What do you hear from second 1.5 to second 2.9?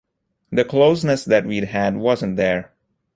had wasn't there.